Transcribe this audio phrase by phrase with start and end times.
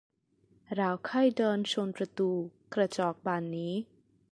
[0.75, 2.29] เราเคยเดินชนประตู
[2.73, 3.73] กระจกบานนี้